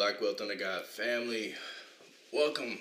[0.00, 1.52] Black Wealth Under God family,
[2.32, 2.78] welcome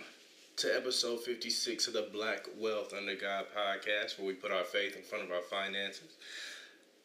[0.55, 4.95] to episode 56 of the Black Wealth Under God podcast, where we put our faith
[4.95, 6.15] in front of our finances.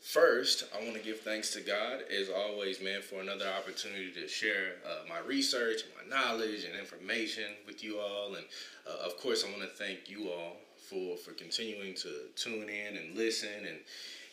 [0.01, 4.29] First, I want to give thanks to God, as always, man, for another opportunity to
[4.29, 8.37] share uh, my research, my knowledge, and information with you all.
[8.37, 8.45] And
[8.89, 12.97] uh, of course, I want to thank you all for for continuing to tune in
[12.97, 13.79] and listen and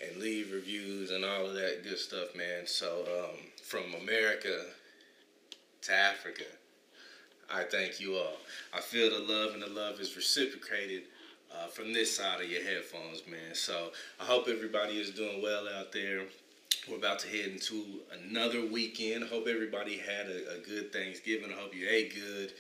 [0.08, 2.68] and leave reviews and all of that good stuff, man.
[2.68, 4.66] So um, from America
[5.84, 6.44] to Africa,
[7.54, 8.38] I thank you all.
[8.74, 11.04] I feel the love and the love is reciprocated
[11.54, 13.54] uh, from this side of your headphones, man.
[13.54, 16.22] So I hope everybody is doing well out there.
[16.90, 17.84] We're about to head into
[18.24, 19.26] another weekend.
[19.26, 21.52] Hope everybody had a, a good Thanksgiving.
[21.52, 22.54] I hope you ate good.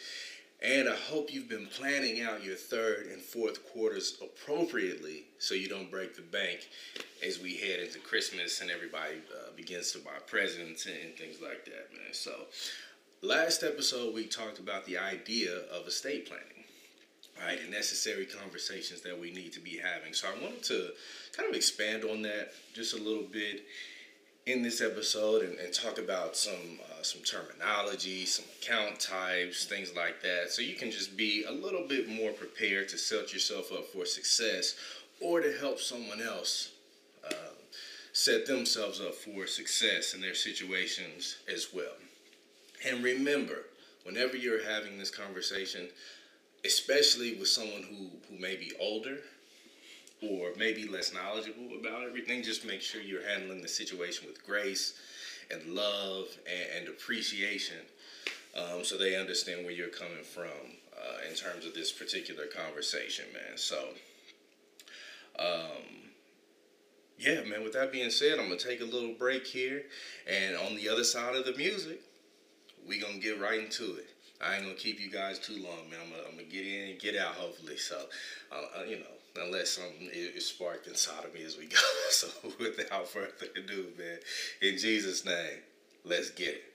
[0.63, 5.67] And I hope you've been planning out your third and fourth quarters appropriately so you
[5.67, 6.69] don't break the bank
[7.25, 11.65] as we head into Christmas and everybody uh, begins to buy presents and things like
[11.65, 12.13] that, man.
[12.13, 12.31] So,
[13.21, 16.65] last episode we talked about the idea of estate planning,
[17.39, 17.59] right?
[17.61, 20.13] And necessary conversations that we need to be having.
[20.13, 20.89] So, I wanted to
[21.35, 23.63] kind of expand on that just a little bit
[24.47, 29.95] in this episode and, and talk about some uh, some terminology, some account types, things
[29.95, 33.71] like that, so you can just be a little bit more prepared to set yourself
[33.71, 34.75] up for success
[35.19, 36.71] or to help someone else
[37.29, 37.53] uh,
[38.13, 41.93] set themselves up for success in their situations as well.
[42.87, 43.65] And remember,
[44.03, 45.89] whenever you're having this conversation,
[46.65, 49.17] especially with someone who, who may be older
[50.21, 54.93] or maybe less knowledgeable about everything, just make sure you're handling the situation with grace
[55.49, 57.77] and love and, and appreciation
[58.55, 63.25] um, so they understand where you're coming from uh, in terms of this particular conversation,
[63.33, 63.57] man.
[63.57, 63.89] So,
[65.39, 66.11] um,
[67.17, 69.83] yeah, man, with that being said, I'm going to take a little break here.
[70.27, 72.01] And on the other side of the music,
[72.87, 74.07] we to get right into it.
[74.43, 75.99] I ain't to keep you guys too long, man.
[76.03, 77.77] I'm going to get in and get out, hopefully.
[77.77, 77.95] So,
[78.51, 81.77] uh, uh, you know, unless something is sparked inside of me as we go.
[82.09, 82.27] So
[82.59, 84.17] without further ado, man,
[84.61, 85.59] in Jesus' name,
[86.05, 86.71] let's get it.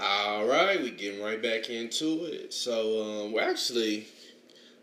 [0.00, 2.54] All right, we getting right back into it.
[2.54, 4.06] So um, we're actually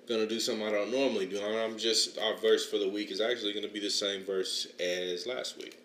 [0.07, 1.41] gonna do something I don't normally do.
[1.41, 5.25] I'm just our verse for the week is actually gonna be the same verse as
[5.25, 5.77] last week.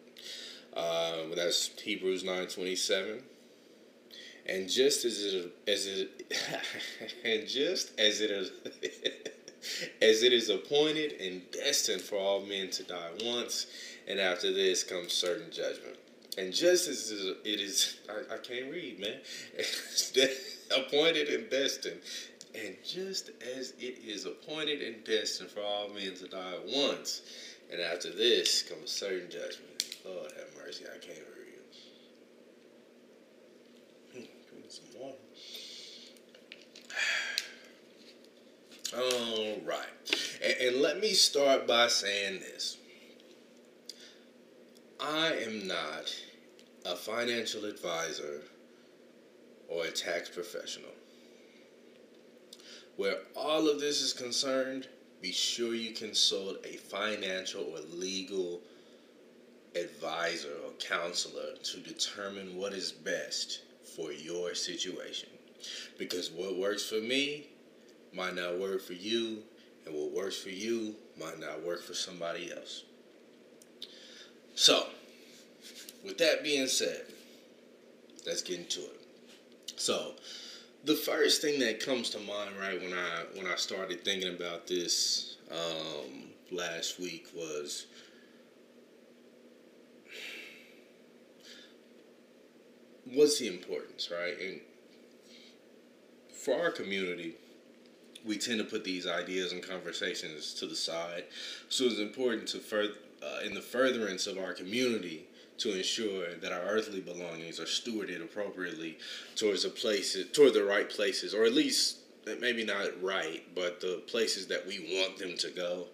[0.74, 3.22] Um, that's Hebrews nine twenty seven.
[4.46, 6.26] And just as it as it
[7.24, 8.50] and just as it is
[10.02, 13.66] as it is appointed and destined for all men to die once,
[14.08, 15.96] and after this comes certain judgment.
[16.38, 19.18] And just as it is, I, I can't read, man.
[20.76, 22.00] appointed and destined.
[22.54, 27.22] And just as it is appointed and destined for all men to die once,
[27.70, 29.96] and after this comes certain judgment.
[30.04, 31.60] Lord have mercy, I can't read.
[34.12, 35.16] Hmm, me some water.
[38.96, 39.86] All right.
[40.42, 42.78] And, and let me start by saying this.
[44.98, 46.14] I am not
[46.84, 48.42] a financial advisor
[49.68, 50.90] or a tax professional.
[53.00, 54.86] Where all of this is concerned,
[55.22, 58.60] be sure you consult a financial or legal
[59.74, 63.62] advisor or counselor to determine what is best
[63.96, 65.30] for your situation.
[65.96, 67.46] Because what works for me
[68.12, 69.44] might not work for you,
[69.86, 72.84] and what works for you might not work for somebody else.
[74.54, 74.88] So,
[76.04, 77.06] with that being said,
[78.26, 79.00] let's get into it.
[79.76, 80.16] So,
[80.84, 84.66] the first thing that comes to mind, right, when I when I started thinking about
[84.66, 87.86] this um, last week was
[93.12, 94.34] what's the importance, right?
[94.40, 94.60] And
[96.34, 97.34] for our community,
[98.24, 101.24] we tend to put these ideas and conversations to the side.
[101.68, 105.26] So it's important to further, uh, in the furtherance of our community,
[105.60, 108.98] to ensure that our earthly belongings are stewarded appropriately
[109.36, 111.98] towards the places, toward the right places, or at least
[112.40, 115.86] maybe not right, but the places that we want them to go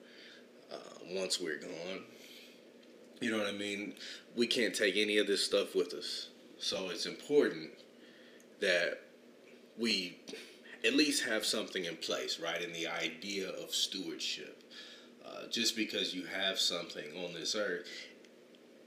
[0.73, 0.77] uh,
[1.13, 2.03] once we're gone.
[3.21, 3.95] You know what I mean?
[4.37, 6.29] We can't take any of this stuff with us.
[6.59, 7.71] So it's important
[8.61, 9.03] that
[9.79, 10.19] we
[10.85, 12.63] at least have something in place, right?
[12.63, 14.63] In the idea of stewardship.
[15.25, 17.87] Uh, just because you have something on this earth,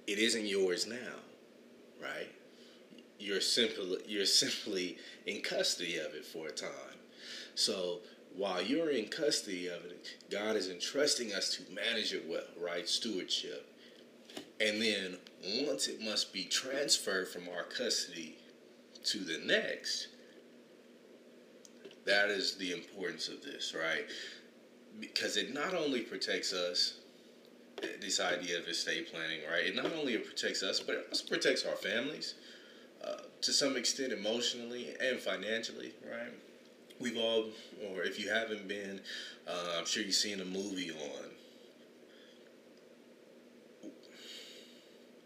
[0.10, 1.20] it isn't yours now,
[2.02, 2.30] right?
[3.20, 4.98] You're simply you're simply
[5.28, 6.98] in custody of it for a time.
[7.54, 8.00] So
[8.36, 12.90] while you're in custody of it, God is entrusting us to manage it well, right?
[12.90, 13.72] Stewardship.
[14.60, 15.18] And then
[15.68, 18.38] once it must be transferred from our custody
[19.06, 20.08] to the next,
[22.06, 24.06] that is the importance of this, right?
[25.00, 26.99] Because it not only protects us,
[28.02, 29.66] this idea of estate planning, right?
[29.66, 32.36] It not only protects us, but it also protects our families
[33.04, 36.34] uh, to some extent emotionally and financially, right?
[37.00, 37.46] We've all,
[37.90, 39.00] or if you haven't been,
[39.48, 41.30] uh, I'm sure you've seen a movie on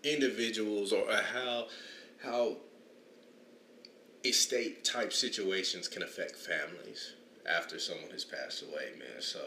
[0.04, 1.68] individuals or how
[2.24, 2.58] how
[4.24, 7.14] estate type situations can affect families
[7.50, 9.22] after someone has passed away, man.
[9.22, 9.40] So,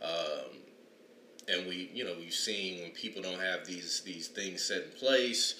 [0.00, 0.61] um,
[1.48, 4.90] and we, you know, we've seen when people don't have these these things set in
[4.90, 5.56] place,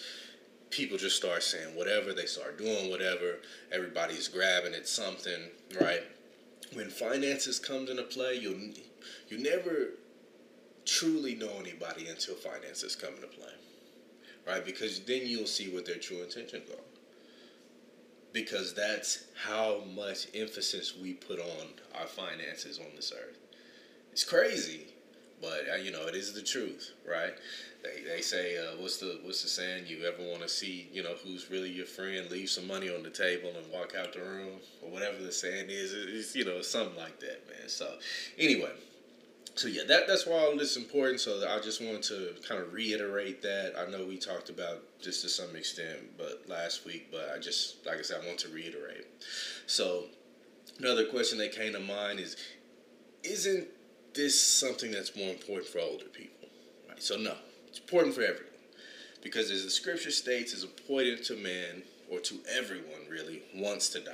[0.71, 2.13] people just start saying whatever.
[2.13, 3.39] They start doing whatever.
[3.71, 5.51] Everybody's grabbing at something,
[5.81, 6.03] right?
[6.75, 8.73] When finances comes into play, you
[9.29, 9.91] you never
[10.85, 13.53] truly know anybody until finances come into play,
[14.47, 14.65] right?
[14.65, 16.93] Because then you'll see what their true intentions are
[18.33, 21.69] because that's how much emphasis we put on
[21.99, 23.39] our finances on this earth.
[24.13, 24.87] It's crazy,
[25.43, 27.35] but uh, you know it is the truth, right?
[27.83, 29.85] They, they say uh, what's the what's the saying?
[29.87, 32.31] You ever want to see you know who's really your friend?
[32.31, 35.67] Leave some money on the table and walk out the room, or whatever the saying
[35.69, 35.93] is.
[35.93, 37.69] It's you know something like that, man.
[37.69, 37.93] So
[38.39, 38.71] anyway,
[39.57, 41.21] so yeah, that that's why all this is important.
[41.21, 43.75] So I just wanted to kind of reiterate that.
[43.77, 47.85] I know we talked about just to some extent, but last week, but I just
[47.85, 49.07] like I said, I want to reiterate.
[49.67, 50.05] So
[50.79, 52.37] another question that came to mind is,
[53.25, 53.67] isn't
[54.15, 56.49] this is something that's more important for older people?
[56.89, 57.03] Right.
[57.03, 57.35] So no,
[57.69, 58.47] it's important for everyone
[59.23, 64.01] because as the scripture states, is appointed to man or to everyone really wants to
[64.01, 64.13] die.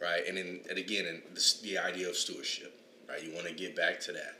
[0.00, 2.76] Right, and in, and again, in the, the idea of stewardship
[3.12, 3.22] right?
[3.22, 4.38] You want to get back to that.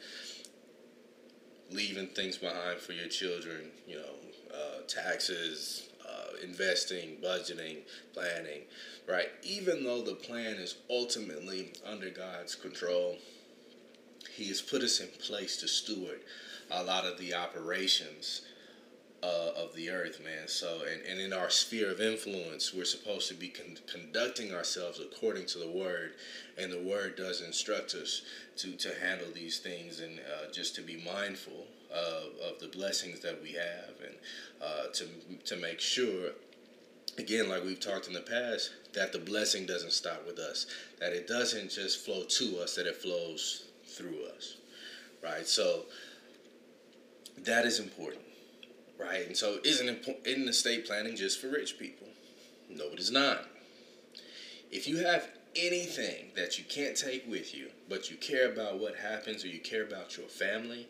[1.70, 7.78] Leaving things behind for your children, you know, uh, taxes, uh, investing, budgeting,
[8.12, 8.62] planning,
[9.08, 9.28] right?
[9.42, 13.16] Even though the plan is ultimately under God's control,
[14.30, 16.20] He has put us in place to steward
[16.70, 18.42] a lot of the operations
[19.22, 20.48] uh, of the earth, man.
[20.48, 25.00] So, and, and in our sphere of influence, we're supposed to be con- conducting ourselves
[25.00, 26.14] according to the word,
[26.58, 28.22] and the word does instruct us
[28.56, 33.20] to, to handle these things and uh, just to be mindful of, of the blessings
[33.20, 34.14] that we have and
[34.60, 35.06] uh, to,
[35.44, 36.30] to make sure
[37.18, 40.66] again, like we've talked in the past, that the blessing doesn't stop with us,
[40.98, 44.56] that it doesn't just flow to us, that it flows through us,
[45.22, 45.46] right?
[45.46, 45.84] So
[47.38, 48.22] that is important
[49.02, 49.26] right?
[49.26, 52.08] And so, isn't isn't estate planning just for rich people?
[52.68, 53.46] No, it is not.
[54.70, 58.96] If you have anything that you can't take with you, but you care about what
[58.96, 60.88] happens or you care about your family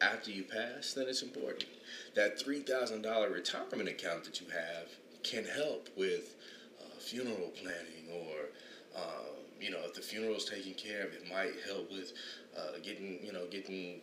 [0.00, 1.66] after you pass, then it's important.
[2.14, 4.88] That $3,000 retirement account that you have
[5.22, 6.34] can help with
[6.80, 8.48] uh, funeral planning or,
[8.96, 12.12] um, you know, if the funeral is taken care of, it might help with
[12.56, 14.00] uh, getting, you know, getting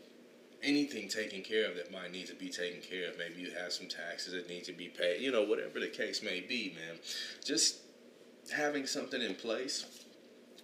[0.63, 3.17] anything taken care of that might need to be taken care of.
[3.17, 5.21] Maybe you have some taxes that need to be paid.
[5.21, 6.99] You know, whatever the case may be, man.
[7.43, 7.77] Just
[8.53, 9.85] having something in place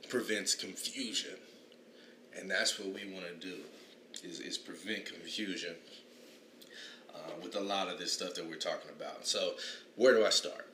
[0.09, 1.35] prevents confusion,
[2.37, 3.57] and that's what we want to do
[4.23, 5.75] is, is prevent confusion
[7.13, 9.25] uh, with a lot of this stuff that we're talking about.
[9.25, 9.53] So,
[9.95, 10.70] where do I start?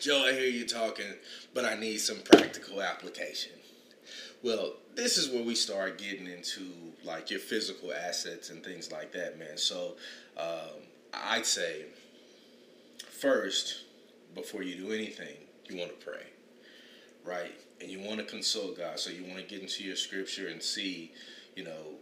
[0.00, 1.06] Joe, I hear you talking,
[1.54, 3.52] but I need some practical application.
[4.42, 6.70] Well, this is where we start getting into
[7.02, 9.56] like your physical assets and things like that, man.
[9.56, 9.96] So
[10.36, 10.82] um,
[11.14, 11.86] I'd say
[13.10, 13.84] first,
[14.34, 15.36] before you do anything,
[15.68, 16.26] you want to pray,
[17.24, 17.52] right?
[17.80, 19.00] And you want to consult God.
[19.00, 21.12] So you want to get into your scripture and see,
[21.56, 21.96] you know,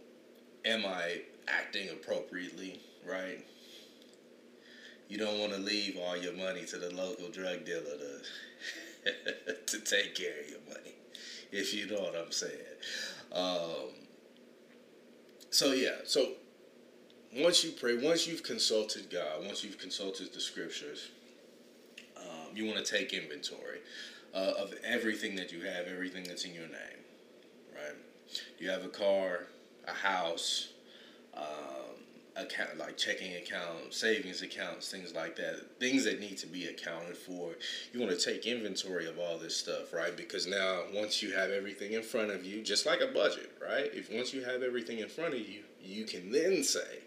[0.65, 3.45] am I acting appropriately, right?
[5.07, 8.21] You don't want to leave all your money to the local drug dealer to
[9.67, 10.95] to take care of your money,
[11.51, 12.53] if you know what I'm saying.
[13.31, 13.93] Um,
[15.51, 16.29] so yeah, so
[17.35, 21.09] once you pray, once you've consulted God, once you've consulted the scriptures,
[22.17, 23.79] um, you want to take inventory
[24.33, 27.03] uh, of everything that you have, everything that's in your name,
[27.73, 27.95] right?
[28.57, 29.47] You have a car,
[29.87, 30.69] a house,
[31.35, 31.74] um,
[32.35, 37.15] account like checking account, savings accounts, things like that, things that need to be accounted
[37.15, 37.53] for.
[37.93, 40.15] You want to take inventory of all this stuff, right?
[40.15, 43.89] Because now once you have everything in front of you, just like a budget, right?
[43.93, 46.99] If once you have everything in front of you, you can then say,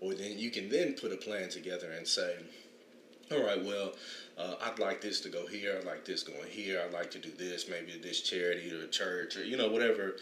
[0.00, 2.36] or then you can then put a plan together and say,
[3.30, 3.94] all right, well,
[4.36, 5.76] uh, I'd like this to go here.
[5.78, 6.82] I'd like this going here.
[6.84, 10.16] I'd like to do this, maybe this charity or church or you know whatever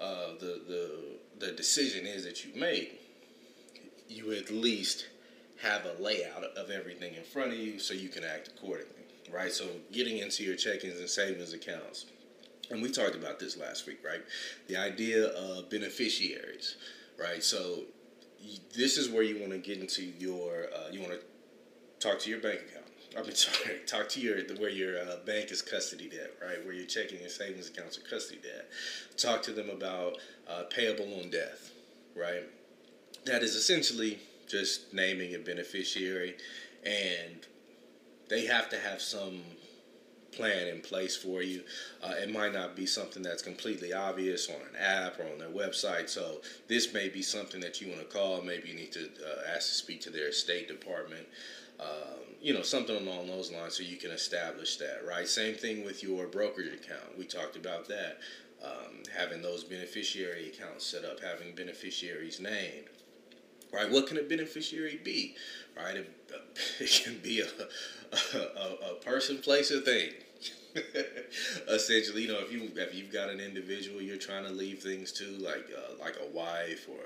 [0.00, 0.90] uh, the the
[1.38, 3.05] the decision is that you make.
[4.08, 5.06] You at least
[5.62, 9.52] have a layout of everything in front of you so you can act accordingly, right?
[9.52, 12.06] So getting into your checkings and savings accounts.
[12.70, 14.22] And we talked about this last week, right?
[14.68, 16.76] The idea of beneficiaries,
[17.18, 17.42] right?
[17.42, 17.84] So
[18.74, 21.20] this is where you want to get into your, uh, you want to
[22.00, 22.84] talk to your bank account.
[23.16, 26.64] I mean, sorry, talk to your where your uh, bank is custody at, right?
[26.64, 28.68] Where your checking and savings accounts are custody at.
[29.16, 31.70] Talk to them about uh, payable on death,
[32.14, 32.44] right?
[33.26, 36.36] That is essentially just naming a beneficiary,
[36.84, 37.44] and
[38.28, 39.42] they have to have some
[40.30, 41.62] plan in place for you.
[42.00, 45.48] Uh, it might not be something that's completely obvious on an app or on their
[45.48, 46.08] website.
[46.08, 48.42] So this may be something that you want to call.
[48.42, 51.26] Maybe you need to uh, ask to speak to their estate department.
[51.80, 55.26] Um, you know, something along those lines so you can establish that, right?
[55.26, 57.18] Same thing with your brokerage account.
[57.18, 58.18] We talked about that.
[58.64, 62.88] Um, having those beneficiary accounts set up, having beneficiaries named,
[63.72, 63.90] right?
[63.90, 65.34] What can a beneficiary be,
[65.76, 65.96] right?
[65.96, 66.10] It,
[66.80, 70.10] it can be a, a, a person, place, or thing.
[71.68, 75.12] Essentially, you know, if you if you've got an individual you're trying to leave things
[75.12, 77.00] to, like uh, like a wife or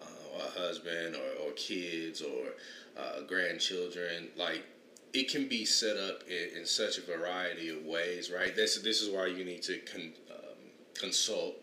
[0.00, 2.46] uh, a husband or, or kids or
[2.96, 4.64] uh, grandchildren, like
[5.12, 8.54] it can be set up in, in, such a variety of ways, right?
[8.54, 10.54] This this is why you need to con, um,
[10.94, 11.56] consult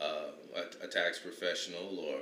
[0.00, 2.16] uh, a, a, tax professional or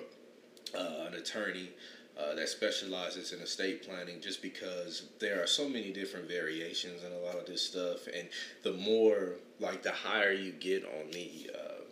[0.76, 1.70] uh, an attorney
[2.18, 7.12] uh, that specializes in estate planning, just because there are so many different variations in
[7.12, 8.28] a lot of this stuff, and
[8.62, 11.82] the more like the higher you get on the uh,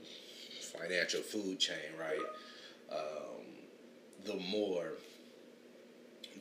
[0.78, 2.18] financial food chain, right?
[2.92, 3.44] Um,
[4.24, 4.92] the more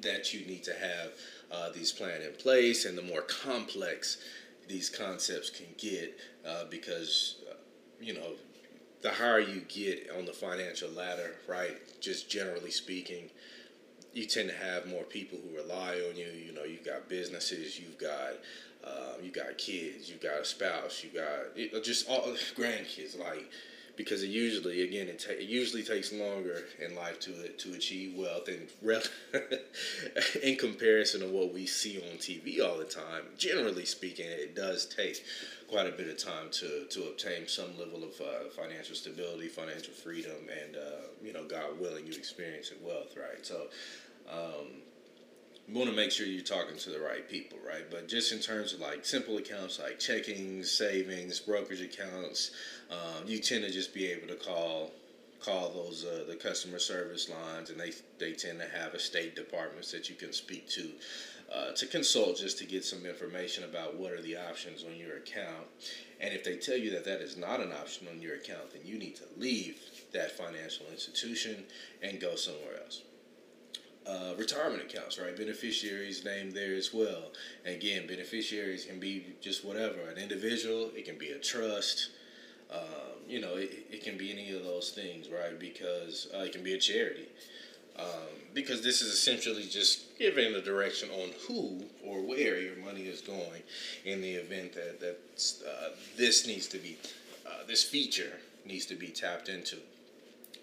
[0.02, 1.12] that you need to have
[1.52, 4.18] uh, these planned in place, and the more complex
[4.68, 7.56] these concepts can get, uh, because uh,
[8.02, 8.34] you know
[9.02, 11.78] the higher you get on the financial ladder, right?
[12.02, 13.30] Just generally speaking,
[14.14, 16.28] you tend to have more people who rely on you.
[16.28, 18.34] You know, you've got businesses, you've got
[18.84, 23.18] um, you got kids, you got a spouse, you got just all grandkids.
[23.20, 23.50] Like
[23.98, 28.16] because it usually again it, ta- it usually takes longer in life to to achieve
[28.16, 28.70] wealth and
[30.44, 34.86] in comparison to what we see on TV all the time generally speaking it does
[34.86, 35.26] take
[35.68, 39.94] quite a bit of time to to obtain some level of uh, financial stability financial
[39.94, 43.68] freedom and uh, you know God willing you experience it wealth right so
[44.32, 44.82] um,
[45.68, 47.90] you want to make sure you're talking to the right people, right?
[47.92, 52.52] But just in terms of like simple accounts like checking, savings, brokerage accounts,
[52.90, 54.92] um, you tend to just be able to call
[55.40, 59.92] call those uh, the customer service lines, and they they tend to have estate departments
[59.92, 60.90] that you can speak to
[61.54, 65.18] uh, to consult just to get some information about what are the options on your
[65.18, 65.68] account.
[66.20, 68.82] And if they tell you that that is not an option on your account, then
[68.84, 69.80] you need to leave
[70.14, 71.64] that financial institution
[72.02, 73.04] and go somewhere else
[74.08, 75.36] uh, retirement accounts, right?
[75.36, 77.32] Beneficiaries named there as well.
[77.66, 82.12] And again, beneficiaries can be just whatever an individual, it can be a trust,
[82.72, 85.60] um, you know, it, it can be any of those things, right?
[85.60, 87.28] Because uh, it can be a charity.
[88.00, 88.06] Um,
[88.54, 93.22] because this is essentially just giving the direction on who or where your money is
[93.22, 93.62] going
[94.06, 95.20] in the event that, that
[95.68, 96.98] uh, this needs to be,
[97.46, 98.34] uh, this feature
[98.66, 99.78] needs to be tapped into.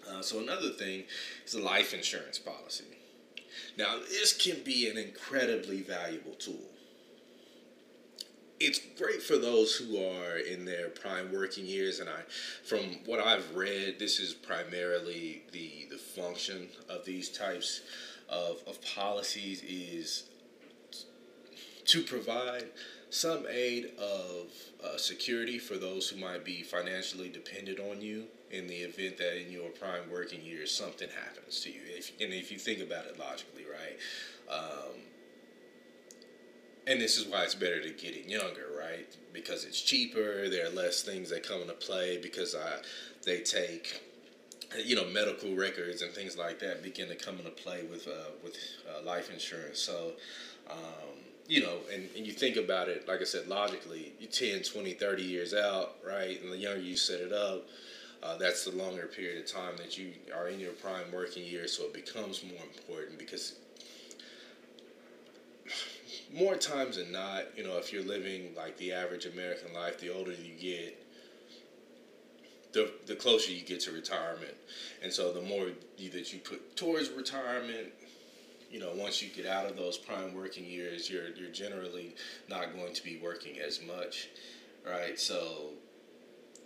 [0.09, 1.03] Uh, so another thing
[1.45, 2.85] is a life insurance policy.
[3.77, 6.69] Now, this can be an incredibly valuable tool.
[8.65, 12.21] It's great for those who are in their prime working years, and I,
[12.63, 17.81] from what I've read, this is primarily the the function of these types
[18.27, 20.23] of, of policies is
[21.85, 22.65] to provide
[23.11, 24.47] some aid of
[24.83, 29.39] uh, security for those who might be financially dependent on you in the event that
[29.39, 31.81] in your prime working years something happens to you.
[31.85, 33.99] If, and if you think about it logically, right?
[34.49, 34.95] Um,
[36.87, 39.07] and this is why it's better to get it younger, right?
[39.33, 40.49] Because it's cheaper.
[40.49, 42.81] There are less things that come into play because uh,
[43.23, 44.01] they take,
[44.83, 48.31] you know, medical records and things like that begin to come into play with uh,
[48.43, 49.79] with uh, life insurance.
[49.79, 50.11] So,
[50.69, 54.63] um, you know, and, and you think about it, like I said, logically, you 10,
[54.63, 56.41] 20, 30 years out, right?
[56.41, 57.67] And the younger you set it up,
[58.23, 61.77] uh, that's the longer period of time that you are in your prime working years,
[61.77, 63.53] so it becomes more important because
[66.33, 70.13] more times than not, you know, if you're living like the average American life, the
[70.13, 71.01] older you get,
[72.73, 74.53] the, the closer you get to retirement.
[75.01, 75.67] And so the more
[75.97, 77.87] you, that you put towards retirement,
[78.69, 82.13] you know, once you get out of those prime working years, you're you're generally
[82.49, 84.27] not going to be working as much,
[84.85, 85.17] right?
[85.17, 85.69] So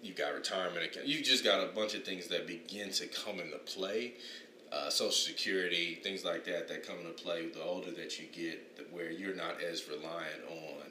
[0.02, 1.08] you've got retirement account.
[1.08, 4.14] You've just got a bunch of things that begin to come into play.
[4.72, 8.88] Uh, Social Security, things like that, that come into play the older that you get,
[8.92, 10.86] where you're not as reliant on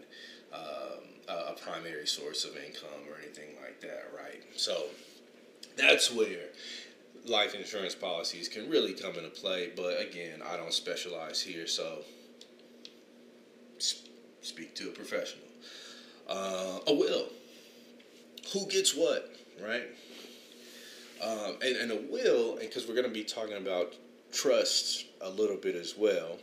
[0.53, 4.43] um, a primary source of income or anything like that, right?
[4.57, 4.87] So
[5.77, 6.49] that's where
[7.27, 9.71] life insurance policies can really come into play.
[9.77, 11.99] But again, I don't specialize here, so
[13.79, 15.45] speak to a professional.
[16.29, 17.29] Uh, a will
[18.53, 19.89] who gets what, right?
[21.23, 23.95] Um, and, and a will, because we're going to be talking about
[24.33, 26.39] trust a little bit as well.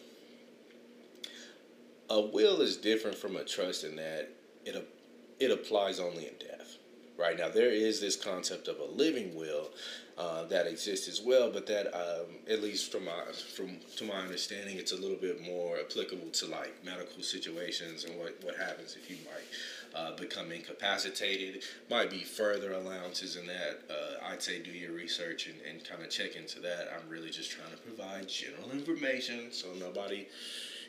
[2.09, 4.29] A will is different from a trust in that
[4.65, 4.89] it
[5.39, 6.77] it applies only in death.
[7.17, 9.69] Right now, there is this concept of a living will
[10.17, 13.23] uh, that exists as well, but that, um, at least from my
[13.55, 18.17] from to my understanding, it's a little bit more applicable to like medical situations and
[18.17, 19.43] what what happens if you might
[19.95, 21.63] uh, become incapacitated.
[21.89, 23.81] Might be further allowances in that.
[23.89, 26.89] Uh, I'd say do your research and, and kind of check into that.
[26.93, 30.27] I'm really just trying to provide general information so nobody,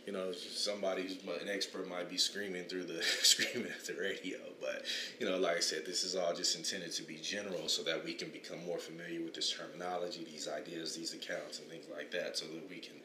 [0.06, 4.38] you know, somebody who's an expert might be screaming through the screaming at the radio.
[4.60, 4.84] But
[5.18, 8.04] you know, like I said, this is all just intended to be general so that
[8.04, 12.10] we can become more familiar with this terminology, these ideas, these accounts, and things like
[12.12, 12.96] that, so that we can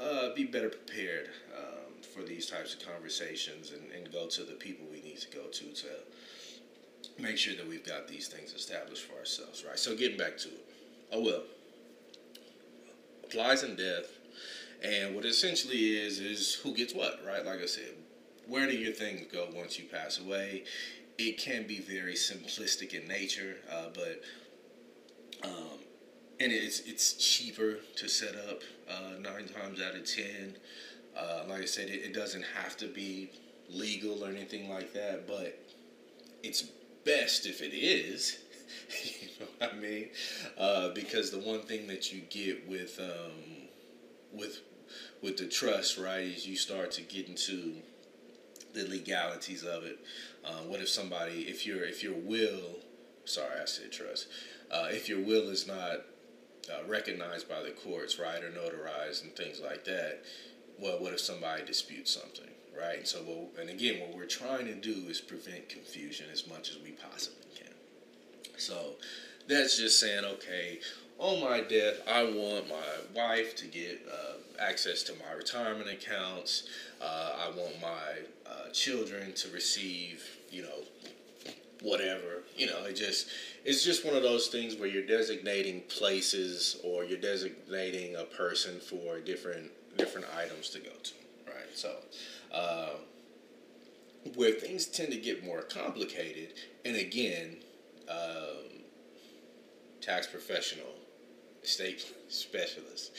[0.00, 1.28] uh, be better prepared.
[1.56, 5.30] Um, for these types of conversations and, and go to the people we need to
[5.36, 5.88] go to to
[7.18, 9.78] make sure that we've got these things established for ourselves, right?
[9.78, 10.64] So getting back to it,
[11.12, 11.42] oh well,
[13.24, 14.06] applies in death,
[14.82, 17.44] and what essentially is is who gets what, right?
[17.44, 17.94] Like I said,
[18.46, 20.64] where do your things go once you pass away?
[21.18, 24.22] It can be very simplistic in nature, uh, but
[25.44, 25.78] um,
[26.40, 30.56] and it's it's cheaper to set up uh, nine times out of ten.
[31.16, 33.30] Uh, like I said, it, it doesn't have to be
[33.70, 35.58] legal or anything like that, but
[36.42, 36.62] it's
[37.04, 38.38] best if it is.
[39.04, 40.08] you know what I mean?
[40.58, 43.65] Uh, because the one thing that you get with um,
[44.32, 44.60] with
[45.22, 47.74] with the trust, right, is you start to get into
[48.74, 49.98] the legalities of it.
[50.44, 52.80] Uh, what if somebody, if your if your will,
[53.24, 54.28] sorry, I said trust,
[54.70, 56.04] uh, if your will is not
[56.70, 60.24] uh, recognized by the courts, right, or notarized and things like that,
[60.78, 62.98] well, what if somebody disputes something, right?
[62.98, 66.78] And So, and again, what we're trying to do is prevent confusion as much as
[66.78, 67.72] we possibly can.
[68.58, 68.96] So,
[69.48, 70.80] that's just saying, okay,
[71.18, 72.74] on my death, I want my
[73.14, 76.68] wife to get uh, access to my retirement accounts.
[77.00, 81.52] Uh, I want my uh, children to receive, you know,
[81.82, 82.42] whatever.
[82.56, 83.28] You know, it just
[83.64, 88.78] it's just one of those things where you're designating places or you're designating a person
[88.78, 91.12] for different different items to go to,
[91.46, 91.74] right?
[91.74, 91.96] So,
[92.52, 92.90] uh,
[94.34, 97.56] where things tend to get more complicated, and again,
[98.10, 98.82] um,
[100.00, 100.92] tax professional,
[101.66, 103.10] estate specialist,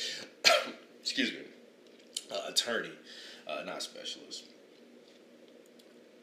[1.02, 1.40] excuse me,
[2.32, 2.92] uh, attorney,
[3.46, 4.46] uh, not specialist.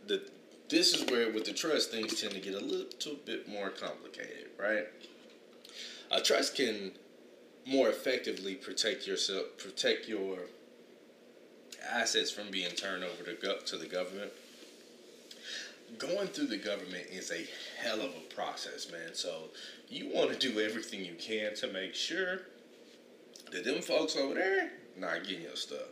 [0.06, 0.22] The
[0.70, 4.48] this is where with the trust things tend to get a little bit more complicated,
[4.58, 4.86] right?
[6.10, 6.92] A trust can
[7.66, 10.38] more effectively protect yourself, protect your
[11.86, 14.32] assets from being turned over to go, to the government.
[15.98, 17.46] Going through the government is a
[17.80, 19.14] hell of a process, man.
[19.14, 19.44] So
[19.88, 22.40] you want to do everything you can to make sure
[23.52, 25.88] that them folks over there not getting your stuff,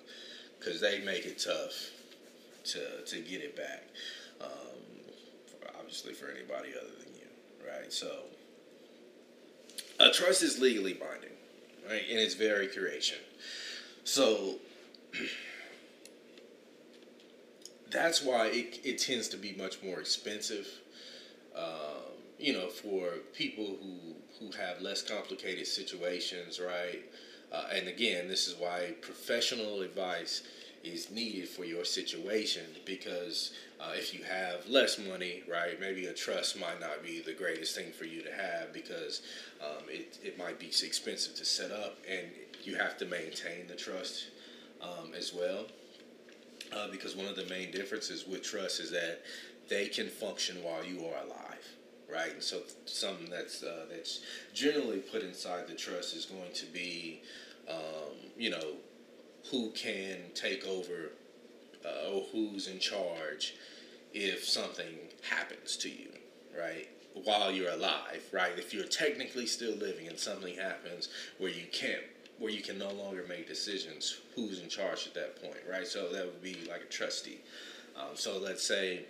[0.58, 1.90] because they make it tough
[2.64, 3.84] to to get it back.
[4.40, 7.92] Um, obviously, for anybody other than you, right?
[7.92, 8.10] So
[10.00, 11.32] a trust is legally binding
[11.88, 12.02] right?
[12.08, 13.18] And it's very creation.
[14.04, 14.56] So
[18.02, 20.66] that's why it, it tends to be much more expensive.
[21.56, 22.02] Um,
[22.38, 27.00] you know, for people who who have less complicated situations, right?
[27.52, 30.42] Uh, and again, this is why professional advice
[30.82, 36.12] is needed for your situation because uh, if you have less money, right, maybe a
[36.12, 39.22] trust might not be the greatest thing for you to have because
[39.60, 42.26] um, it, it might be expensive to set up and
[42.64, 44.26] you have to maintain the trust
[44.80, 45.66] um, as well.
[46.74, 49.20] Uh, because one of the main differences with trust is that
[49.68, 51.66] they can function while you are alive,
[52.10, 52.32] right?
[52.32, 54.20] And so something that's uh, that's
[54.54, 57.20] generally put inside the trust is going to be,
[57.68, 58.74] um, you know,
[59.50, 61.10] who can take over
[61.84, 63.54] uh, or who's in charge
[64.14, 66.08] if something happens to you,
[66.58, 66.88] right?
[67.24, 68.52] While you're alive, right?
[68.56, 71.08] If you're technically still living and something happens
[71.38, 72.02] where you can't
[72.42, 75.86] where you can no longer make decisions who's in charge at that point, right?
[75.86, 77.38] So that would be like a trustee.
[77.96, 79.04] Um, so let's say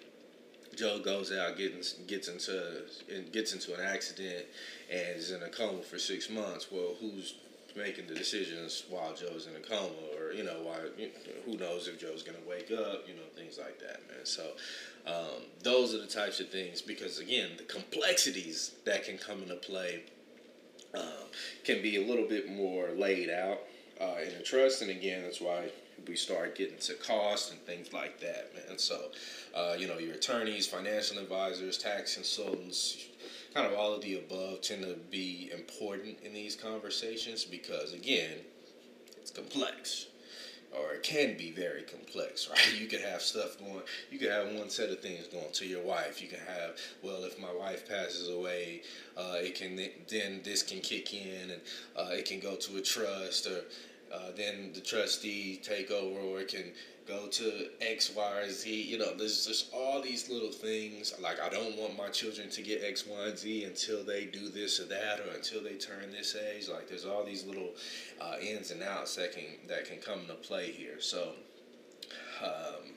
[0.77, 2.83] Joe goes out, gets gets into
[3.33, 4.45] gets into an accident,
[4.91, 6.67] and is in a coma for six months.
[6.71, 7.37] Well, who's
[7.75, 10.77] making the decisions while Joe's in a coma, or you know, why?
[11.47, 13.09] Who knows if Joe's gonna wake up?
[13.09, 14.27] You know, things like that, man.
[14.27, 14.45] So
[15.07, 19.55] um, those are the types of things because again, the complexities that can come into
[19.55, 20.03] play
[20.95, 21.05] um,
[21.65, 23.61] can be a little bit more laid out
[24.01, 25.71] uh, in a trust, and again, that's why
[26.09, 28.79] we start getting to cost and things like that, man.
[28.79, 29.11] So,
[29.55, 33.07] uh, you know, your attorneys, financial advisors, tax consultants,
[33.55, 38.39] kind of all of the above tend to be important in these conversations because, again,
[39.21, 40.07] it's complex
[40.79, 42.81] or it can be very complex, right?
[42.81, 45.83] You could have stuff going, you could have one set of things going to your
[45.83, 46.23] wife.
[46.23, 48.83] You can have, well, if my wife passes away,
[49.17, 51.61] uh, it can then this can kick in and
[51.97, 53.65] uh, it can go to a trust or
[54.13, 56.73] uh, then the trustee take over or it can
[57.07, 58.83] go to X, Y, or Z.
[58.83, 61.15] You know, there's just all these little things.
[61.21, 64.49] Like, I don't want my children to get X, Y, and Z until they do
[64.49, 66.69] this or that, or until they turn this age.
[66.69, 67.71] Like, there's all these little
[68.21, 71.01] uh, ins and outs that can that can come into play here.
[71.01, 71.33] So,
[72.43, 72.93] um,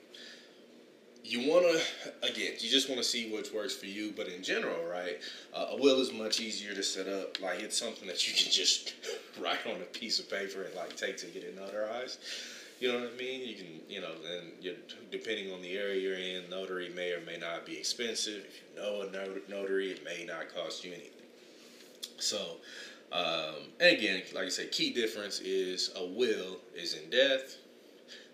[1.28, 4.42] you want to again you just want to see what works for you but in
[4.42, 5.18] general right
[5.54, 8.50] uh, a will is much easier to set up like it's something that you can
[8.52, 8.94] just
[9.40, 12.18] write on a piece of paper and like take to get it notarized
[12.78, 13.48] you know what I mean?
[13.48, 14.76] You can, you know, and
[15.10, 18.44] depending on the area you're in, notary may or may not be expensive.
[18.46, 21.10] If you know a notary, it may not cost you anything.
[22.18, 22.56] So,
[23.12, 27.56] um, and again, like I said, key difference is a will is in death,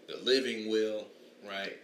[0.09, 1.07] the living will,
[1.46, 1.76] right?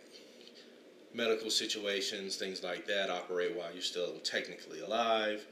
[1.15, 5.45] Medical situations, things like that operate while you're still technically alive.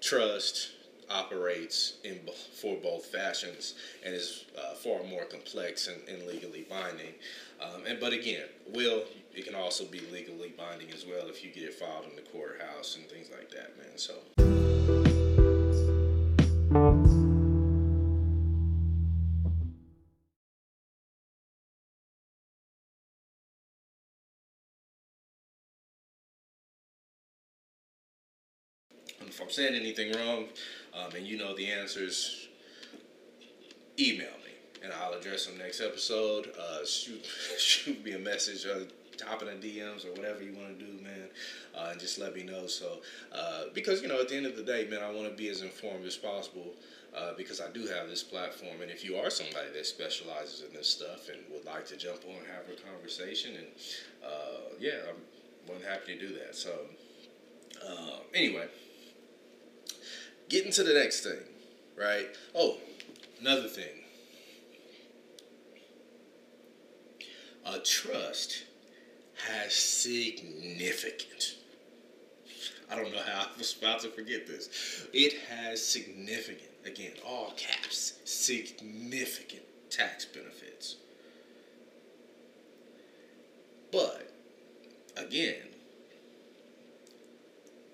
[0.00, 0.70] Trust,
[1.10, 2.20] operates in
[2.54, 7.14] for both fashions and is uh, far more complex and, and legally binding.
[7.60, 11.50] Um, and but again, will it can also be legally binding as well if you
[11.50, 13.96] get it filed in the courthouse and things like that, man.
[13.96, 14.14] So.
[29.20, 30.46] If I'm saying anything wrong,
[30.94, 32.48] um, and you know the answers,
[33.98, 34.48] email me
[34.82, 36.52] and I'll address them next episode.
[36.58, 37.24] Uh, shoot,
[37.58, 38.84] shoot me a message, uh,
[39.16, 41.28] top in the DMs or whatever you want to do, man,
[41.76, 42.66] uh, and just let me know.
[42.66, 42.98] So,
[43.32, 45.48] uh, because you know, at the end of the day, man, I want to be
[45.48, 46.74] as informed as possible.
[47.16, 50.74] Uh, because I do have this platform, and if you are somebody that specializes in
[50.76, 53.66] this stuff and would like to jump on and have a conversation, and
[54.22, 55.16] uh, yeah, I'm
[55.66, 56.54] more than happy to do that.
[56.54, 56.70] So,
[58.34, 58.68] anyway,
[60.48, 61.40] getting to the next thing,
[61.96, 62.28] right?
[62.54, 62.78] Oh,
[63.40, 64.04] another thing.
[67.66, 68.64] A trust
[69.46, 71.56] has significant.
[72.90, 75.06] I don't know how I was about to forget this.
[75.12, 80.96] It has significant, again, all caps, significant tax benefits.
[83.92, 84.32] But,
[85.16, 85.68] again,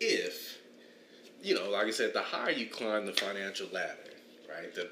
[0.01, 0.59] if
[1.45, 3.99] you know, like I said, the higher you climb the financial ladder,
[4.49, 4.89] right, the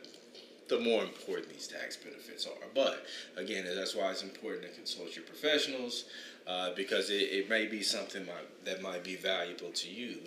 [0.68, 2.68] the more important these tax benefits are.
[2.74, 3.04] But
[3.36, 6.04] again, that's why it's important to consult your professionals
[6.46, 10.18] uh, because it, it may be something might, that might be valuable to you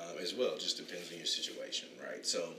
[0.00, 0.56] uh, as well.
[0.58, 2.24] Just depends on your situation, right?
[2.26, 2.50] So.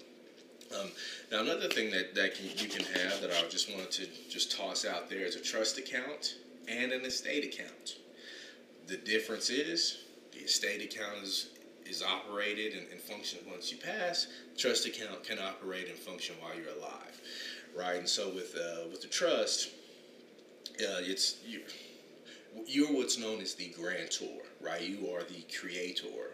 [0.81, 0.89] Um,
[1.31, 4.57] now another thing that, that can, you can have that I just wanted to just
[4.57, 6.37] toss out there is a trust account
[6.67, 7.97] and an estate account.
[8.87, 9.99] The difference is
[10.31, 11.49] the estate account is
[11.85, 16.55] is operated and, and functions once you pass, trust account can operate and function while
[16.55, 17.21] you're alive,
[17.75, 17.97] right?
[17.97, 19.69] And so with uh, with the trust,
[20.81, 21.61] uh, it's you,
[22.65, 24.81] you're what's known as the grantor, right?
[24.81, 26.33] You are the creator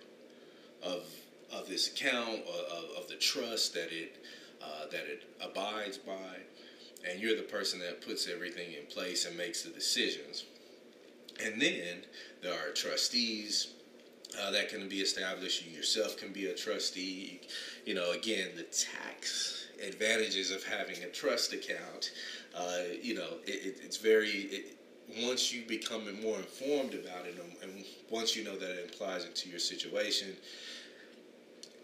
[0.83, 1.03] of
[1.51, 4.23] of this account of, of the trust that it
[4.63, 6.37] uh, that it abides by,
[7.09, 10.45] and you're the person that puts everything in place and makes the decisions.
[11.43, 12.05] And then
[12.43, 13.73] there are trustees
[14.39, 15.65] uh, that can be established.
[15.65, 17.41] You yourself can be a trustee.
[17.85, 22.11] You know, again, the tax advantages of having a trust account.
[22.55, 24.29] Uh, you know, it, it, it's very.
[24.29, 24.77] It,
[25.25, 29.49] once you become more informed about it, and once you know that it applies into
[29.49, 30.29] your situation,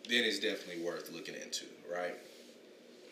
[0.07, 2.15] then it's definitely worth looking into, right?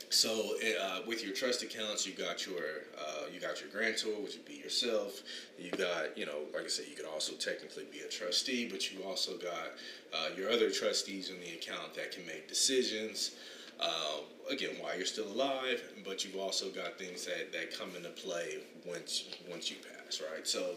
[0.09, 4.35] So uh, with your trust accounts, you got your uh, you got your grantor, which
[4.35, 5.21] would be yourself.
[5.59, 8.91] You got you know, like I said, you could also technically be a trustee, but
[8.91, 9.73] you also got
[10.13, 13.35] uh, your other trustees in the account that can make decisions.
[13.79, 18.09] Um, again, while you're still alive, but you've also got things that, that come into
[18.09, 20.47] play once once you pass, right?
[20.47, 20.75] So,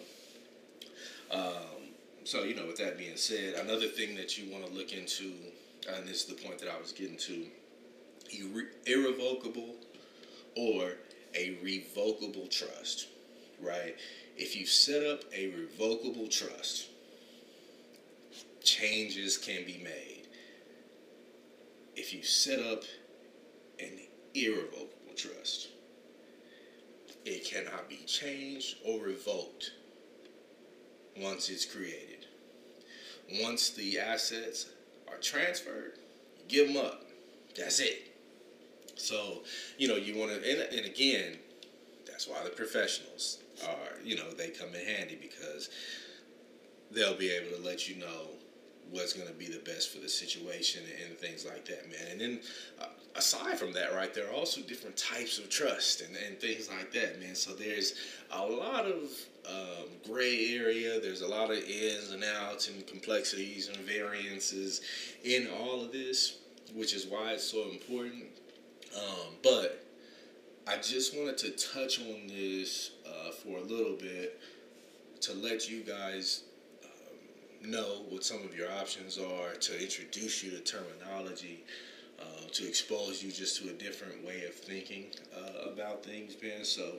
[1.30, 1.92] um,
[2.24, 5.32] so you know, with that being said, another thing that you want to look into,
[5.94, 7.46] and this is the point that I was getting to,
[8.34, 9.76] irre- irrevocable
[10.56, 10.92] or
[11.34, 13.08] a revocable trust,
[13.60, 13.96] right?
[14.36, 16.88] If you set up a revocable trust,
[18.62, 20.26] changes can be made.
[21.96, 22.84] If you set up
[23.80, 23.90] an
[24.34, 25.68] irrevocable trust,
[27.24, 29.72] it cannot be changed or revoked
[31.20, 32.26] once it's created.
[33.42, 34.66] Once the assets
[35.08, 35.98] are transferred,
[36.48, 37.04] give them up.
[37.56, 38.07] That's it.
[38.98, 39.42] So,
[39.78, 41.36] you know, you want to, and, and again,
[42.06, 45.70] that's why the professionals are, you know, they come in handy because
[46.90, 48.28] they'll be able to let you know
[48.90, 52.12] what's going to be the best for the situation and things like that, man.
[52.12, 52.40] And then
[52.80, 56.70] uh, aside from that, right, there are also different types of trust and, and things
[56.70, 57.34] like that, man.
[57.34, 57.94] So there's
[58.32, 59.10] a lot of
[59.48, 61.00] um, gray area.
[61.00, 64.80] There's a lot of ins and outs and complexities and variances
[65.24, 66.38] in all of this,
[66.74, 68.24] which is why it's so important.
[68.98, 69.84] Um, but
[70.66, 74.40] I just wanted to touch on this uh, for a little bit
[75.22, 76.42] to let you guys
[76.84, 81.64] um, know what some of your options are, to introduce you to terminology,
[82.20, 85.06] uh, to expose you just to a different way of thinking
[85.36, 86.64] uh, about things, man.
[86.64, 86.92] So,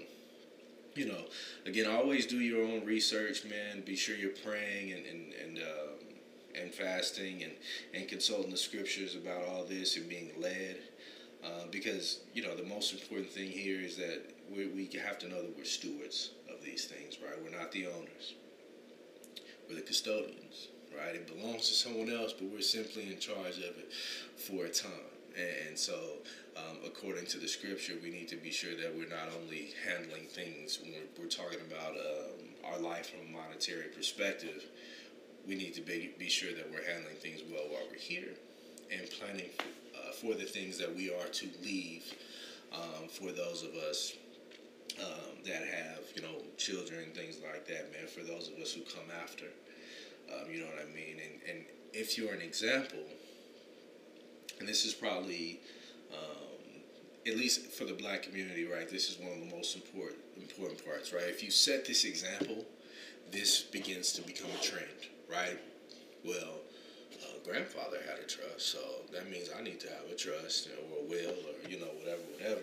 [0.95, 1.25] you know,
[1.65, 3.81] again, always do your own research, man.
[3.85, 7.53] Be sure you're praying and and and, um, and fasting and
[7.93, 10.77] and consulting the scriptures about all this and being led.
[11.43, 14.21] Uh, because you know the most important thing here is that
[14.52, 17.41] we, we have to know that we're stewards of these things, right?
[17.41, 18.34] We're not the owners.
[19.69, 21.15] We're the custodians, right?
[21.15, 23.93] It belongs to someone else, but we're simply in charge of it
[24.36, 24.91] for a time.
[25.67, 25.93] And, so,
[26.58, 30.25] um, according to the scripture, we need to be sure that we're not only handling
[30.25, 34.65] things when we're, we're talking about um, our life from a monetary perspective,
[35.47, 38.34] we need to be, be sure that we're handling things well while we're here
[38.91, 39.49] and planning
[39.95, 42.04] uh, for the things that we are to leave
[42.73, 44.13] um, for those of us
[44.99, 48.82] um, that have, you know, children things like that, man, for those of us who
[48.82, 49.45] come after.
[50.32, 51.17] Um, you know what I mean?
[51.23, 52.99] And, and if you're an example,
[54.60, 55.60] and this is probably,
[56.13, 56.82] um,
[57.25, 60.86] at least for the black community, right, this is one of the most important, important
[60.86, 61.23] parts, right?
[61.23, 62.65] If you set this example,
[63.32, 64.88] this begins to become a trend,
[65.32, 65.60] right?
[66.25, 66.60] Well,
[67.49, 68.79] grandfather had a trust, so
[69.13, 72.21] that means I need to have a trust or a will or, you know, whatever,
[72.38, 72.62] whatever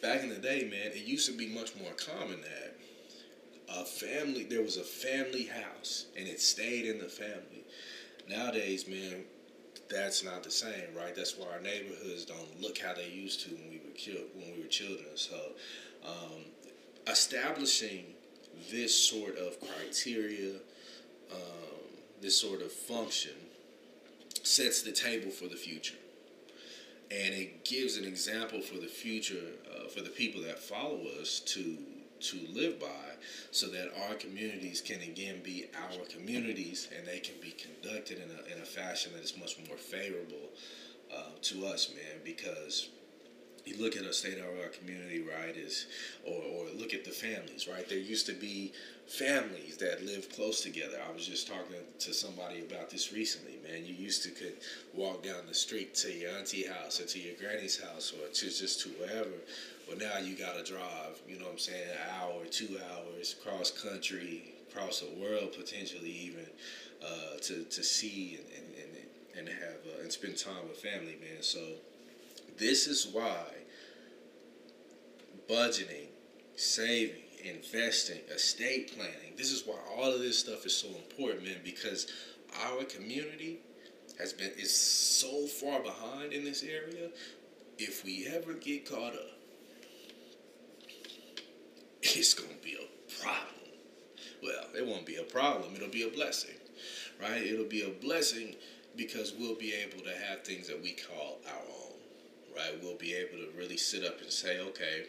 [0.00, 2.76] back in the day, man, it used to be much more common that
[3.68, 7.64] a family there was a family house and it stayed in the family.
[8.28, 9.24] Nowadays, man,
[9.90, 11.14] that's not the same, right?
[11.14, 14.54] That's why our neighborhoods don't look how they used to when we were killed when
[14.54, 15.16] we were children.
[15.16, 15.36] So,
[16.06, 16.44] um,
[17.06, 18.04] establishing
[18.70, 20.56] this sort of criteria,
[21.32, 21.67] um,
[22.20, 23.32] this sort of function,
[24.42, 25.96] sets the table for the future.
[27.10, 31.40] And it gives an example for the future uh, for the people that follow us
[31.40, 31.78] to
[32.20, 32.86] to live by
[33.50, 38.28] so that our communities can again be our communities and they can be conducted in
[38.30, 40.50] a, in a fashion that is much more favorable
[41.14, 42.88] uh, to us man because
[43.68, 45.86] you look at a state of our community, right, is
[46.26, 47.88] or, or look at the families, right?
[47.88, 48.72] There used to be
[49.06, 50.98] families that lived close together.
[51.08, 53.84] I was just talking to somebody about this recently, man.
[53.84, 54.54] You used to could
[54.94, 58.46] walk down the street to your auntie house or to your granny's house or to
[58.46, 59.30] just to wherever.
[59.88, 63.70] But now you gotta drive, you know what I'm saying, an hour, two hours, cross
[63.70, 66.46] country, across the world potentially even,
[67.02, 68.96] uh, to, to see and, and,
[69.38, 71.42] and, and have uh, and spend time with family, man.
[71.42, 71.60] So
[72.58, 73.44] this is why
[75.48, 76.08] budgeting,
[76.56, 81.58] saving, investing, estate planning, this is why all of this stuff is so important, man,
[81.64, 82.06] because
[82.64, 83.58] our community
[84.18, 87.08] has been is so far behind in this area.
[87.78, 89.38] If we ever get caught up,
[92.02, 93.54] it's gonna be a problem.
[94.42, 96.54] Well, it won't be a problem, it'll be a blessing.
[97.20, 97.42] Right?
[97.42, 98.54] It'll be a blessing
[98.96, 101.87] because we'll be able to have things that we call our own
[102.58, 102.82] right?
[102.82, 105.06] We'll be able to really sit up and say, okay,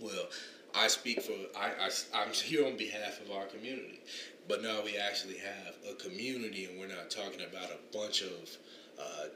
[0.00, 0.26] well,
[0.74, 4.00] I speak for, I, I, I'm here on behalf of our community.
[4.48, 8.56] But now we actually have a community and we're not talking about a bunch of
[8.98, 9.26] uh,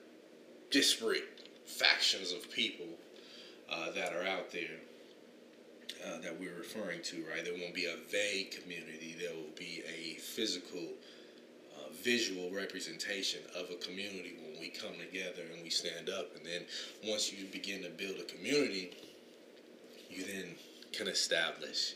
[0.71, 2.87] disparate factions of people
[3.71, 4.79] uh, that are out there
[6.07, 7.45] uh, that we're referring to, right?
[7.45, 9.17] There won't be a vague community.
[9.19, 10.93] There will be a physical,
[11.77, 16.35] uh, visual representation of a community we come together and we stand up.
[16.37, 16.63] And then
[17.07, 18.97] once you begin to build a community,
[20.11, 20.55] you then
[20.93, 21.95] can establish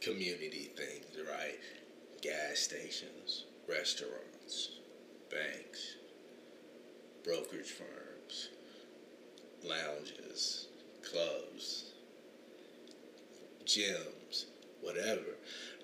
[0.00, 1.58] community things, right?
[2.22, 4.80] Gas stations, restaurants,
[5.30, 5.96] banks,
[7.24, 8.50] brokerage firms,
[9.64, 10.68] lounges,
[11.10, 11.92] clubs,
[13.64, 14.44] gyms,
[14.82, 15.38] whatever,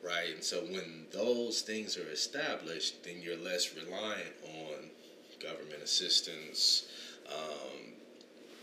[0.04, 0.34] right?
[0.34, 4.90] And so when those things are established, then you're less reliant on
[5.40, 6.88] government assistance,
[7.28, 7.92] um,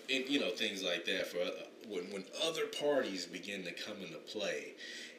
[0.09, 1.27] and you know things like that.
[1.27, 1.51] For uh,
[1.87, 4.73] when when other parties begin to come into play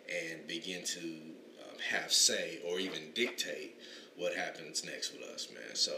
[0.08, 3.76] and begin to um, have say or even dictate
[4.16, 5.74] what happens next with us, man.
[5.74, 5.94] So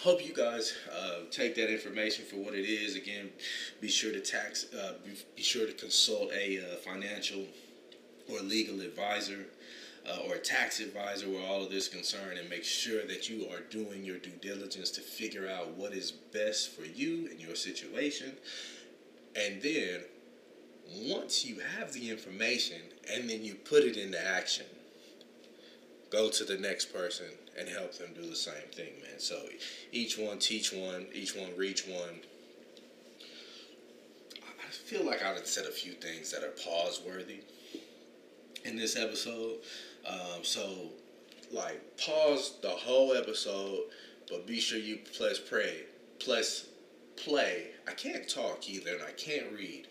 [0.00, 2.94] hope you guys uh, take that information for what it is.
[2.94, 3.30] Again,
[3.80, 7.46] be sure to tax, uh, be, be, sure to consult a uh, financial
[8.28, 9.46] or legal advisor.
[10.06, 13.30] Uh, or a tax advisor where all of this is concerned and make sure that
[13.30, 17.40] you are doing your due diligence to figure out what is best for you and
[17.40, 18.32] your situation.
[19.34, 20.02] And then
[21.08, 24.66] once you have the information and then you put it into action,
[26.10, 27.26] go to the next person
[27.58, 29.18] and help them do the same thing, man.
[29.18, 29.40] So
[29.90, 32.20] each one teach one, each one reach one.
[34.42, 37.40] I feel like I've said a few things that are pause worthy
[38.64, 39.58] in this episode.
[40.06, 40.90] Um, so,
[41.52, 43.84] like, pause the whole episode,
[44.28, 45.82] but be sure you plus pray,
[46.18, 46.66] plus
[47.16, 47.68] play.
[47.88, 49.86] I can't talk either, and I can't read.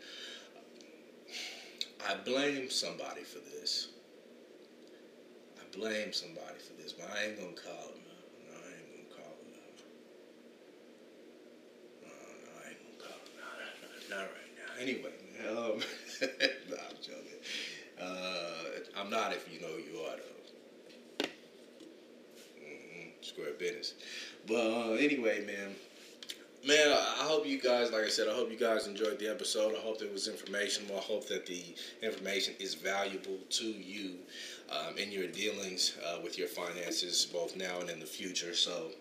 [2.08, 3.88] I blame somebody for this.
[5.58, 8.04] I blame somebody for this, but I ain't gonna call him.
[8.45, 9.47] No, I ain't gonna call him.
[12.02, 13.34] No, no, I ain't gonna call him
[14.10, 14.82] not right now.
[14.82, 15.15] Anyway,
[15.49, 15.80] um,
[16.69, 17.39] no, I'm joking.
[18.02, 18.33] Uh,
[19.04, 21.26] I'm not if you know who you are though.
[22.62, 23.10] Mm-hmm.
[23.22, 23.96] Square business.
[24.48, 25.76] But uh, anyway, man.
[26.66, 29.76] Man, I hope you guys, like I said, I hope you guys enjoyed the episode.
[29.76, 30.96] I hope there was informational.
[30.96, 31.62] I hope that the
[32.02, 34.13] information is valuable to you
[34.70, 38.54] um, in your dealings uh, with your finances, both now and in the future.
[38.56, 38.92] So,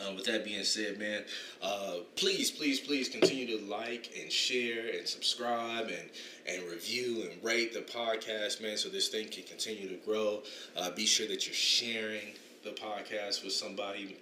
[0.00, 1.24] uh, with that being said, man,
[1.62, 6.10] uh, please, please, please continue to like and share and subscribe and,
[6.46, 10.42] and review and rate the podcast, man, so this thing can continue to grow.
[10.76, 12.34] Uh, be sure that you're sharing
[12.64, 14.16] the podcast with somebody.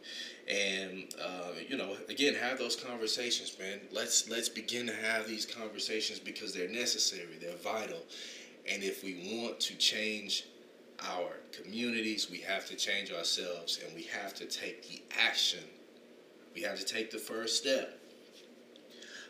[0.49, 3.81] And uh, you know again have those conversations man.
[3.91, 7.99] Let's let's begin to have these conversations because they're necessary they're vital.
[8.71, 10.45] And if we want to change
[11.00, 15.64] our communities we have to change ourselves and we have to take the action.
[16.54, 17.98] We have to take the first step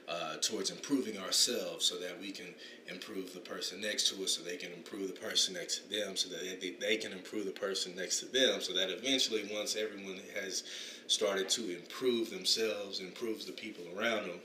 [0.08, 2.54] uh, towards improving ourselves so that we can
[2.86, 6.16] improve the person next to us so they can improve the person next to them
[6.16, 9.74] so that they, they can improve the person next to them so that eventually once
[9.74, 10.62] everyone has
[11.08, 14.38] started to improve themselves improves the people around them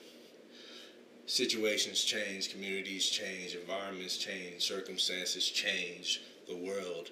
[1.27, 6.21] situations change communities change environments change circumstances change
[6.52, 7.10] the world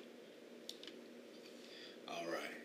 [2.10, 2.60] all right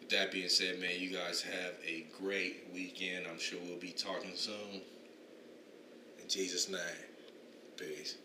[0.00, 3.26] With that being said, man, you guys have a great weekend.
[3.26, 4.82] I'm sure we'll be talking soon.
[6.20, 6.80] In Jesus' name,
[7.76, 8.16] peace.